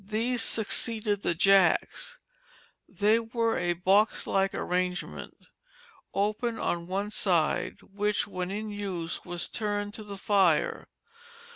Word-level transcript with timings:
These 0.07 0.41
succeeded 0.41 1.21
the 1.21 1.35
jacks; 1.35 2.17
they 2.89 3.19
were 3.19 3.59
a 3.59 3.73
box 3.73 4.25
like 4.25 4.55
arrangement 4.55 5.35
open 6.15 6.57
on 6.57 6.87
one 6.87 7.11
side 7.11 7.79
which 7.83 8.25
when 8.25 8.49
in 8.49 8.71
use 8.71 9.23
was 9.23 9.47
turned 9.47 9.93
to 9.93 10.03
the 10.03 10.17
fire. 10.17 10.87